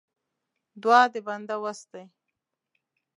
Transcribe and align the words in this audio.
دعا 0.81 1.01
د 1.13 1.15
بنده 1.27 1.55
وس 1.63 1.79
دی. 1.91 2.03